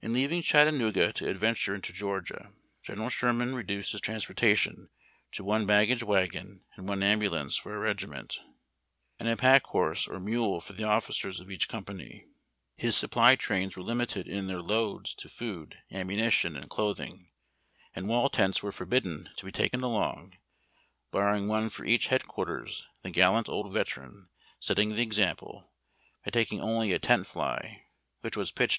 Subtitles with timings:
[0.00, 2.52] In leaving Chattanooga to advance into Georgia,
[2.84, 4.90] General Sherman reduced his transportation
[5.32, 8.38] to one baggage wagon and one ambulance for a regiment,
[9.18, 12.26] and a pack horse or mule for the officers of each company.
[12.76, 17.32] His supply trains were limited in their loads to food, ammunition, and cloth ing;
[17.92, 20.38] and wall tents were forbidden to be taken along,
[21.10, 24.28] barring one for each headquarters, the gallant old veteran
[24.60, 25.72] setting the example,
[26.24, 27.80] by taking only a tent fl}^
[28.20, 28.78] which was pitched over saplings or fence rails.